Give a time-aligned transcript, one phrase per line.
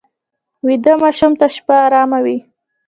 [0.65, 2.37] ویده ماشوم ته شپه ارامه وي